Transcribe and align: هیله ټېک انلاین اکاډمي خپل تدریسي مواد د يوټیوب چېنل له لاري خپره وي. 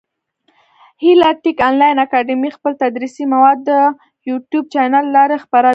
هیله 1.03 1.29
ټېک 1.41 1.57
انلاین 1.67 1.97
اکاډمي 2.05 2.49
خپل 2.57 2.73
تدریسي 2.83 3.23
مواد 3.33 3.57
د 3.69 3.71
يوټیوب 4.29 4.65
چېنل 4.73 5.03
له 5.07 5.11
لاري 5.15 5.37
خپره 5.45 5.67
وي. 5.69 5.69